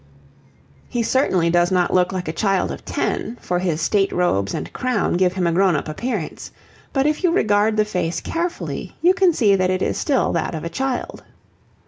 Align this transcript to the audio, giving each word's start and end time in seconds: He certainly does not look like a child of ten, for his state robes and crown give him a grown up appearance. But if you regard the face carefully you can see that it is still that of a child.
He 0.89 1.03
certainly 1.03 1.51
does 1.51 1.71
not 1.71 1.93
look 1.93 2.11
like 2.11 2.27
a 2.27 2.31
child 2.33 2.71
of 2.71 2.83
ten, 2.83 3.37
for 3.39 3.59
his 3.59 3.83
state 3.83 4.11
robes 4.11 4.55
and 4.55 4.73
crown 4.73 5.13
give 5.13 5.33
him 5.33 5.45
a 5.45 5.51
grown 5.51 5.75
up 5.75 5.87
appearance. 5.87 6.49
But 6.91 7.05
if 7.05 7.23
you 7.23 7.31
regard 7.31 7.77
the 7.77 7.85
face 7.85 8.19
carefully 8.19 8.95
you 9.03 9.13
can 9.13 9.31
see 9.31 9.55
that 9.55 9.69
it 9.69 9.83
is 9.83 9.99
still 9.99 10.31
that 10.33 10.55
of 10.55 10.63
a 10.63 10.69
child. 10.69 11.23